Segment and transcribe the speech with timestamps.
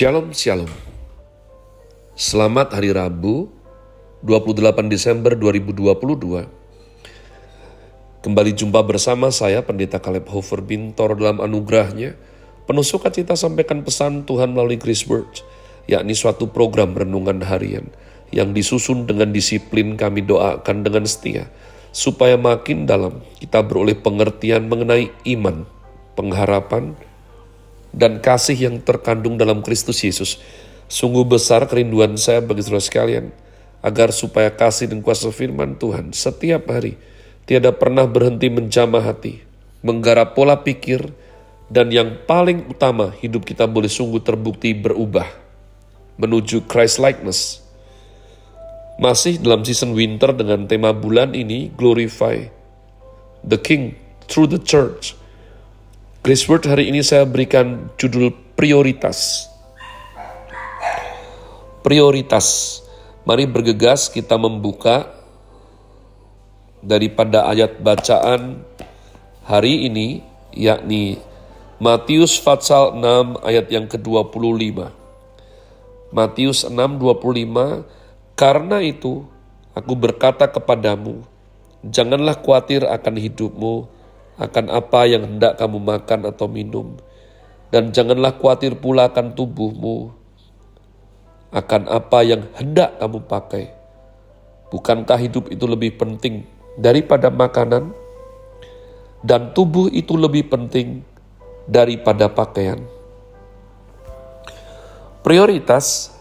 [0.00, 0.72] Shalom Shalom.
[2.16, 3.52] Selamat Hari Rabu
[4.24, 6.48] 28 Desember 2022
[8.24, 12.16] Kembali jumpa bersama saya Pendeta Caleb Hofer Bintor dalam anugerahnya
[12.64, 15.44] Penuh sukacita sampaikan pesan Tuhan melalui Grace Word
[15.84, 17.92] yakni suatu program renungan harian
[18.32, 21.52] yang disusun dengan disiplin kami doakan dengan setia
[21.92, 25.68] supaya makin dalam kita beroleh pengertian mengenai iman,
[26.16, 26.96] pengharapan,
[27.90, 30.38] dan kasih yang terkandung dalam Kristus Yesus.
[30.90, 33.26] Sungguh besar kerinduan saya bagi saudara sekalian,
[33.80, 36.98] agar supaya kasih dan kuasa firman Tuhan setiap hari
[37.48, 39.42] tiada pernah berhenti menjamah hati,
[39.82, 41.10] menggarap pola pikir,
[41.70, 45.26] dan yang paling utama hidup kita boleh sungguh terbukti berubah
[46.18, 47.64] menuju Christ likeness.
[49.00, 52.36] Masih dalam season winter dengan tema bulan ini glorify
[53.40, 53.96] the King
[54.28, 55.16] through the church.
[56.20, 59.48] Grace Word hari ini saya berikan judul prioritas.
[61.80, 62.76] Prioritas.
[63.24, 65.08] Mari bergegas kita membuka
[66.84, 68.60] daripada ayat bacaan
[69.48, 70.20] hari ini
[70.52, 71.16] yakni
[71.80, 74.92] Matius Fatsal 6 ayat yang ke-25.
[76.12, 77.88] Matius 6:25
[78.36, 79.24] Karena itu
[79.72, 81.24] aku berkata kepadamu
[81.80, 83.88] janganlah khawatir akan hidupmu
[84.40, 86.96] akan apa yang hendak kamu makan atau minum,
[87.68, 90.16] dan janganlah khawatir pula akan tubuhmu,
[91.52, 93.64] akan apa yang hendak kamu pakai.
[94.72, 96.48] Bukankah hidup itu lebih penting
[96.80, 97.92] daripada makanan,
[99.20, 101.04] dan tubuh itu lebih penting
[101.68, 102.80] daripada pakaian?
[105.20, 106.16] Prioritas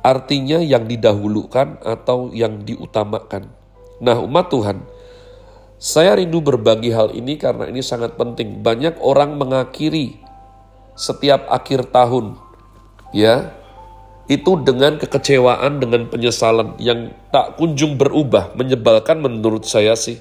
[0.00, 3.50] artinya yang didahulukan atau yang diutamakan.
[4.00, 4.80] Nah, umat Tuhan,
[5.76, 8.64] saya rindu berbagi hal ini karena ini sangat penting.
[8.64, 10.16] Banyak orang mengakhiri
[10.96, 12.40] setiap akhir tahun,
[13.12, 13.52] ya,
[14.26, 20.16] itu dengan kekecewaan, dengan penyesalan yang tak kunjung berubah, menyebalkan menurut saya sih.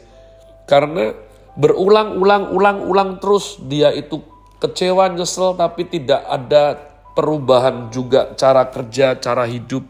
[0.68, 1.16] Karena
[1.56, 4.20] berulang-ulang-ulang-ulang terus dia itu
[4.60, 6.76] kecewa, nyesel, tapi tidak ada
[7.16, 9.88] perubahan juga cara kerja, cara hidup,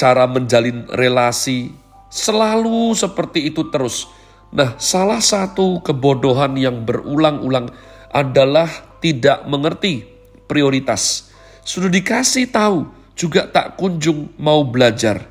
[0.00, 1.68] cara menjalin relasi.
[2.08, 4.08] Selalu seperti itu terus
[4.54, 7.74] Nah, salah satu kebodohan yang berulang-ulang
[8.14, 8.70] adalah
[9.02, 10.06] tidak mengerti
[10.46, 11.34] prioritas.
[11.66, 12.86] Sudah dikasih tahu,
[13.18, 15.26] juga tak kunjung mau belajar.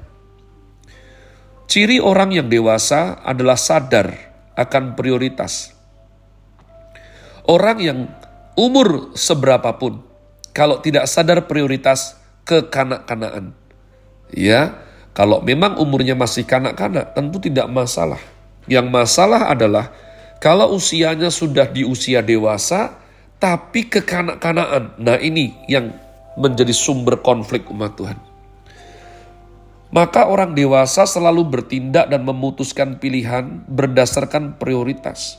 [1.71, 4.11] Ciri orang yang dewasa adalah sadar
[4.59, 5.71] akan prioritas.
[7.47, 8.11] Orang yang
[8.59, 10.03] umur seberapapun,
[10.51, 13.55] kalau tidak sadar prioritas kekanak-kanaan.
[14.35, 14.83] Ya,
[15.15, 18.32] kalau memang umurnya masih kanak-kanak, tentu tidak masalah.
[18.67, 19.91] Yang masalah adalah
[20.39, 22.99] kalau usianya sudah di usia dewasa,
[23.39, 24.99] tapi kekanak-kanaan.
[24.99, 25.91] Nah ini yang
[26.39, 28.19] menjadi sumber konflik umat Tuhan.
[29.93, 35.37] Maka orang dewasa selalu bertindak dan memutuskan pilihan berdasarkan prioritas.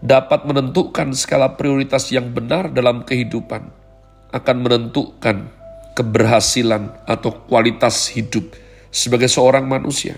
[0.00, 3.68] Dapat menentukan skala prioritas yang benar dalam kehidupan.
[4.32, 5.52] Akan menentukan
[5.92, 8.56] keberhasilan atau kualitas hidup
[8.88, 10.16] sebagai seorang manusia.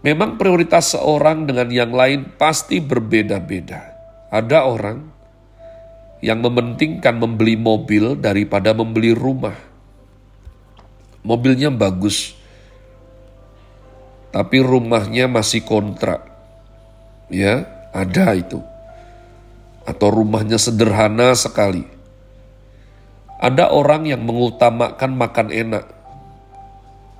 [0.00, 3.92] Memang prioritas seorang dengan yang lain pasti berbeda-beda.
[4.32, 5.12] Ada orang
[6.24, 9.56] yang mementingkan membeli mobil daripada membeli rumah.
[11.20, 12.32] Mobilnya bagus,
[14.32, 16.24] tapi rumahnya masih kontrak.
[17.28, 18.64] Ya, ada itu.
[19.84, 21.84] Atau rumahnya sederhana sekali.
[23.36, 25.84] Ada orang yang mengutamakan makan enak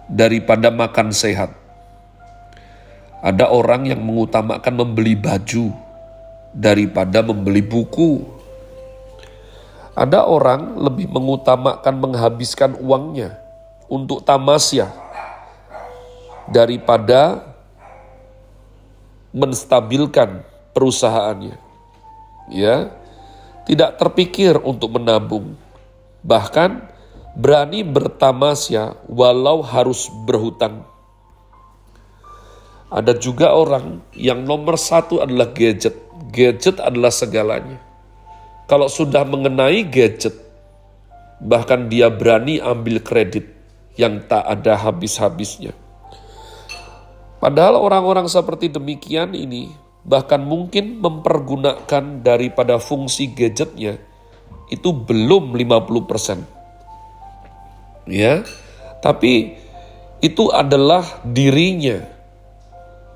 [0.09, 1.60] daripada makan sehat.
[3.21, 5.77] Ada orang yang mengutamakan membeli baju
[6.57, 8.25] daripada membeli buku.
[9.93, 13.37] Ada orang lebih mengutamakan menghabiskan uangnya
[13.93, 14.89] untuk tamasya
[16.49, 17.45] daripada
[19.37, 20.41] menstabilkan
[20.73, 21.61] perusahaannya.
[22.49, 22.89] Ya,
[23.69, 25.61] tidak terpikir untuk menabung.
[26.25, 26.89] Bahkan
[27.37, 30.90] berani bertamasya walau harus berhutang
[32.91, 35.95] ada juga orang yang nomor satu adalah gadget.
[36.35, 37.79] Gadget adalah segalanya.
[38.67, 40.35] Kalau sudah mengenai gadget,
[41.39, 43.47] bahkan dia berani ambil kredit
[43.95, 45.71] yang tak ada habis-habisnya.
[47.39, 49.73] Padahal orang-orang seperti demikian ini
[50.05, 53.99] bahkan mungkin mempergunakan daripada fungsi gadgetnya
[54.67, 56.43] itu belum 50%.
[58.11, 58.43] Ya.
[59.01, 59.57] Tapi
[60.21, 62.20] itu adalah dirinya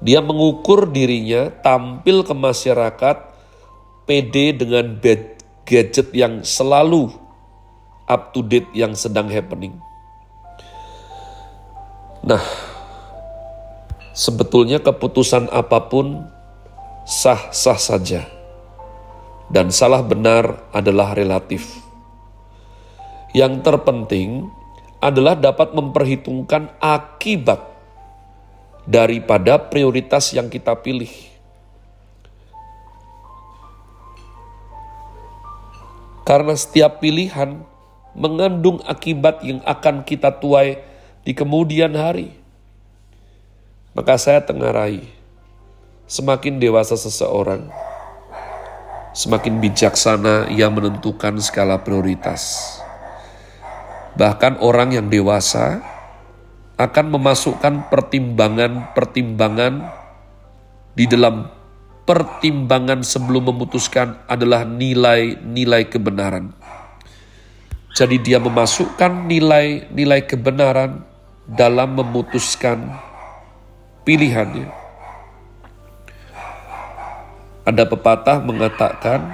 [0.04, 3.16] dia mengukur dirinya tampil ke masyarakat
[4.04, 5.00] PD dengan
[5.64, 7.08] gadget yang selalu
[8.04, 9.72] up to date yang sedang happening.
[12.20, 12.44] Nah,
[14.12, 16.28] sebetulnya keputusan apa pun
[17.08, 18.28] sah-sah saja.
[19.48, 21.80] Dan salah benar adalah relatif.
[23.32, 24.48] Yang terpenting
[25.00, 27.73] adalah dapat memperhitungkan akibat
[28.84, 31.10] daripada prioritas yang kita pilih.
[36.24, 37.60] Karena setiap pilihan
[38.16, 40.80] mengandung akibat yang akan kita tuai
[41.20, 42.32] di kemudian hari.
[43.92, 45.04] Maka saya tengarai,
[46.08, 47.68] semakin dewasa seseorang,
[49.12, 52.74] semakin bijaksana ia menentukan skala prioritas.
[54.18, 55.93] Bahkan orang yang dewasa
[56.74, 59.74] akan memasukkan pertimbangan-pertimbangan
[60.94, 61.46] di dalam
[62.04, 66.52] pertimbangan sebelum memutuskan adalah nilai-nilai kebenaran.
[67.94, 71.06] Jadi dia memasukkan nilai-nilai kebenaran
[71.46, 72.90] dalam memutuskan
[74.02, 74.66] pilihannya.
[77.64, 79.32] Ada pepatah mengatakan,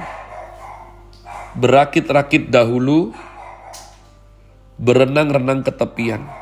[1.59, 3.11] berakit-rakit dahulu,
[4.79, 6.40] berenang-renang ke tepian.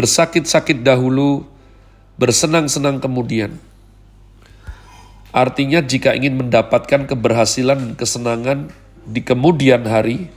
[0.00, 1.44] Bersakit-sakit dahulu,
[2.16, 3.60] bersenang-senang kemudian.
[5.28, 8.72] Artinya jika ingin mendapatkan keberhasilan dan kesenangan
[9.04, 10.32] di kemudian hari,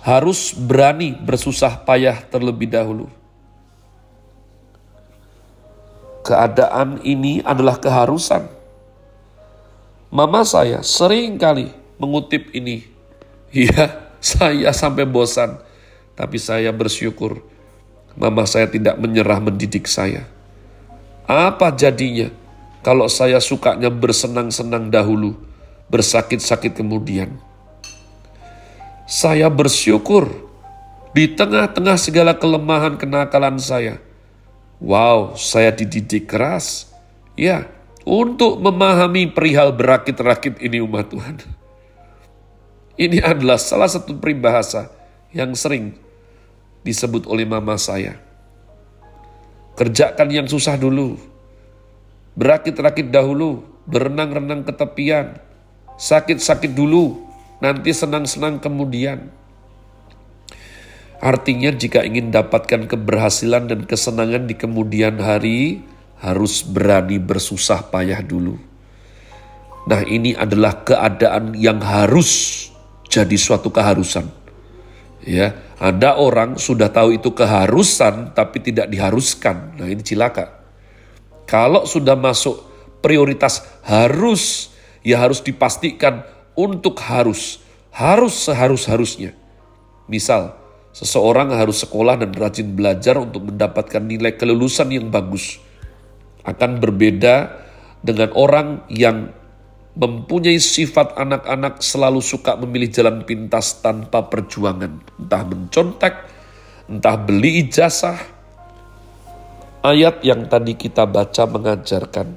[0.00, 3.12] harus berani bersusah payah terlebih dahulu.
[6.24, 8.48] Keadaan ini adalah keharusan.
[10.08, 11.68] Mama saya sering kali
[12.00, 12.88] mengutip ini.
[13.52, 15.58] Ya, saya sampai bosan,
[16.14, 17.49] tapi saya bersyukur
[18.18, 20.26] mama saya tidak menyerah mendidik saya.
[21.30, 22.30] Apa jadinya
[22.82, 25.36] kalau saya sukanya bersenang-senang dahulu,
[25.92, 27.38] bersakit-sakit kemudian?
[29.06, 30.30] Saya bersyukur
[31.10, 33.98] di tengah-tengah segala kelemahan kenakalan saya.
[34.80, 36.88] Wow, saya dididik keras.
[37.36, 37.68] Ya,
[38.06, 41.36] untuk memahami perihal berakit-rakit ini umat Tuhan.
[43.00, 44.92] Ini adalah salah satu peribahasa
[45.32, 45.96] yang sering
[46.86, 48.16] disebut oleh mama saya.
[49.76, 51.16] Kerjakan yang susah dulu.
[52.36, 55.40] Berakit-rakit dahulu, berenang-renang ke tepian.
[56.00, 57.20] Sakit-sakit dulu,
[57.60, 59.28] nanti senang-senang kemudian.
[61.20, 65.84] Artinya jika ingin dapatkan keberhasilan dan kesenangan di kemudian hari,
[66.16, 68.56] harus berani bersusah payah dulu.
[69.84, 72.68] Nah ini adalah keadaan yang harus
[73.08, 74.39] jadi suatu keharusan.
[75.20, 79.76] Ya, ada orang sudah tahu itu keharusan tapi tidak diharuskan.
[79.76, 80.64] Nah, ini cilaka.
[81.44, 82.56] Kalau sudah masuk
[83.04, 84.72] prioritas harus,
[85.04, 86.24] ya harus dipastikan
[86.56, 87.60] untuk harus.
[87.90, 89.36] Harus seharus-harusnya.
[90.08, 90.56] Misal,
[90.94, 95.60] seseorang harus sekolah dan rajin belajar untuk mendapatkan nilai kelulusan yang bagus.
[96.46, 97.60] Akan berbeda
[98.00, 99.36] dengan orang yang
[100.00, 104.96] mempunyai sifat anak-anak selalu suka memilih jalan pintas tanpa perjuangan.
[105.20, 106.14] Entah mencontek,
[106.88, 108.16] entah beli ijazah.
[109.84, 112.36] Ayat yang tadi kita baca mengajarkan,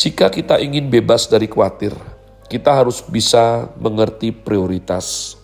[0.00, 1.92] jika kita ingin bebas dari khawatir,
[2.48, 5.36] kita harus bisa mengerti prioritas.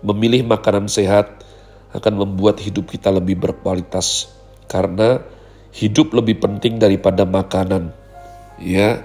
[0.00, 1.44] Memilih makanan sehat
[1.92, 4.32] akan membuat hidup kita lebih berkualitas,
[4.72, 5.20] karena
[5.76, 7.92] hidup lebih penting daripada makanan.
[8.56, 9.04] Ya,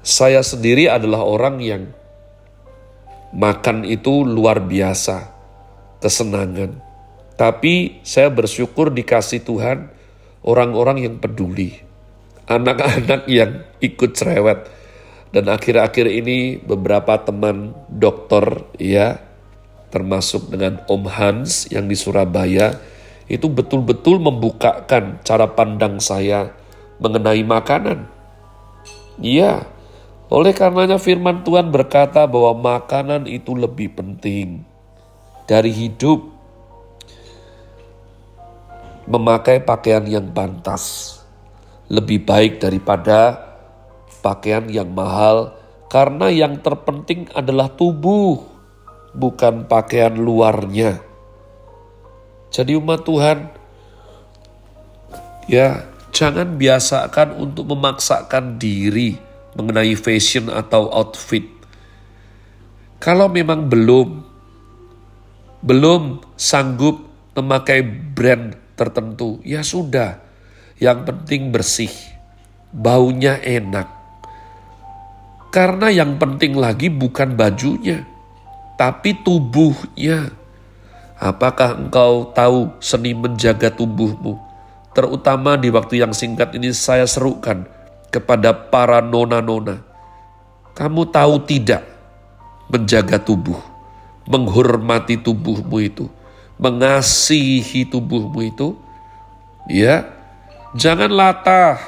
[0.00, 1.82] saya sendiri adalah orang yang
[3.36, 5.28] makan itu luar biasa,
[6.00, 6.80] kesenangan.
[7.36, 9.88] Tapi saya bersyukur dikasih Tuhan
[10.44, 11.76] orang-orang yang peduli.
[12.50, 14.68] Anak-anak yang ikut cerewet.
[15.30, 19.22] Dan akhir-akhir ini beberapa teman dokter ya,
[19.94, 22.74] termasuk dengan Om Hans yang di Surabaya,
[23.30, 26.50] itu betul-betul membukakan cara pandang saya
[26.98, 28.10] mengenai makanan.
[29.22, 29.70] Iya,
[30.30, 34.62] oleh karenanya firman Tuhan berkata bahwa makanan itu lebih penting
[35.50, 36.38] dari hidup.
[39.10, 41.18] Memakai pakaian yang pantas
[41.90, 43.42] lebih baik daripada
[44.22, 45.58] pakaian yang mahal
[45.90, 48.38] karena yang terpenting adalah tubuh,
[49.10, 51.02] bukan pakaian luarnya.
[52.54, 53.50] Jadi umat Tuhan,
[55.50, 61.46] ya jangan biasakan untuk memaksakan diri mengenai fashion atau outfit.
[63.00, 64.08] Kalau memang belum
[65.60, 67.00] belum sanggup
[67.36, 70.20] memakai brand tertentu, ya sudah.
[70.80, 71.92] Yang penting bersih,
[72.72, 73.88] baunya enak.
[75.52, 78.06] Karena yang penting lagi bukan bajunya,
[78.80, 80.32] tapi tubuhnya.
[81.20, 84.40] Apakah engkau tahu seni menjaga tubuhmu?
[84.96, 87.68] Terutama di waktu yang singkat ini saya serukan
[88.10, 89.86] kepada para nona-nona.
[90.74, 91.86] Kamu tahu tidak
[92.70, 93.58] menjaga tubuh,
[94.26, 96.06] menghormati tubuhmu itu,
[96.58, 98.74] mengasihi tubuhmu itu?
[99.70, 100.06] Ya,
[100.74, 101.78] jangan latah.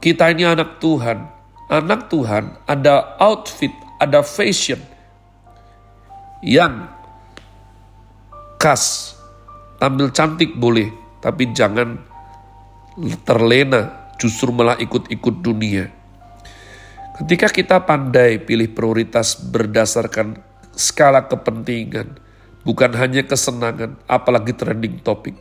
[0.00, 1.28] Kita ini anak Tuhan.
[1.70, 3.70] Anak Tuhan ada outfit,
[4.02, 4.80] ada fashion
[6.42, 6.88] yang
[8.58, 9.14] khas.
[9.78, 10.92] Tampil cantik boleh,
[11.24, 11.96] tapi jangan
[13.24, 15.88] terlena justru malah ikut-ikut dunia.
[17.16, 20.40] Ketika kita pandai pilih prioritas berdasarkan
[20.76, 22.20] skala kepentingan,
[22.64, 25.36] bukan hanya kesenangan, apalagi trending topik,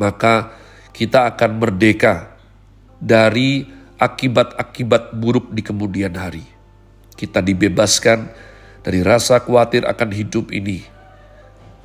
[0.00, 0.56] maka
[0.96, 2.40] kita akan merdeka
[2.96, 3.68] dari
[4.00, 6.44] akibat-akibat buruk di kemudian hari.
[7.16, 8.32] Kita dibebaskan
[8.80, 11.00] dari rasa khawatir akan hidup ini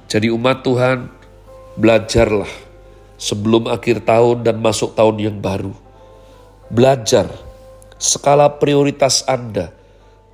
[0.05, 1.09] jadi umat Tuhan,
[1.81, 2.64] belajarlah
[3.15, 5.71] sebelum akhir tahun dan masuk tahun yang baru.
[6.71, 7.31] Belajar
[8.01, 9.71] skala prioritas Anda.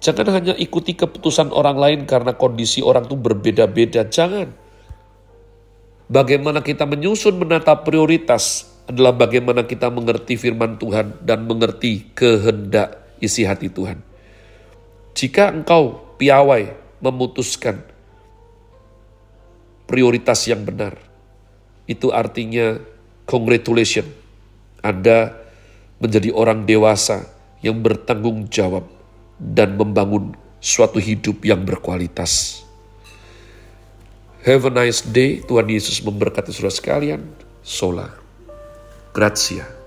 [0.01, 4.09] Jangan hanya ikuti keputusan orang lain karena kondisi orang itu berbeda-beda.
[4.09, 4.49] Jangan.
[6.11, 13.45] Bagaimana kita menyusun menata prioritas adalah bagaimana kita mengerti firman Tuhan dan mengerti kehendak isi
[13.45, 14.01] hati Tuhan.
[15.13, 17.85] Jika engkau piawai memutuskan
[19.85, 21.10] prioritas yang benar.
[21.91, 22.79] Itu artinya
[23.27, 24.07] congratulation.
[24.79, 25.35] Anda
[25.99, 27.27] menjadi orang dewasa
[27.59, 28.87] yang bertanggung jawab
[29.35, 30.33] dan membangun
[30.63, 32.63] suatu hidup yang berkualitas.
[34.41, 35.43] Have a nice day.
[35.45, 37.21] Tuhan Yesus memberkati saudara sekalian.
[37.61, 38.09] Sola.
[39.13, 39.80] Grazie.